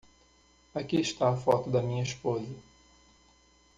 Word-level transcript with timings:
Aqui 0.73 0.99
está 0.99 1.29
a 1.29 1.37
foto 1.37 1.69
da 1.69 1.79
minha 1.79 2.01
esposa. 2.01 2.49